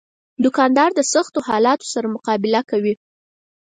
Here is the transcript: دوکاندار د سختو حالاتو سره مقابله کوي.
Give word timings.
دوکاندار 0.43 0.89
د 0.95 1.01
سختو 1.13 1.39
حالاتو 1.47 1.85
سره 1.93 2.13
مقابله 2.15 2.61
کوي. 2.69 2.93